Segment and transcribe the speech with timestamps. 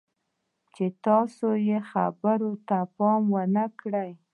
[0.73, 3.23] چې تاسې یې خبرو ته پام
[3.55, 4.11] نه کوئ.